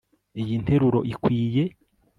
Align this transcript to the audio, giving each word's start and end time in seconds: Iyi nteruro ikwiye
Iyi 0.41 0.55
nteruro 0.63 0.99
ikwiye 1.13 1.63